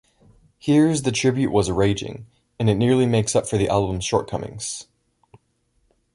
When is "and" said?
2.57-2.71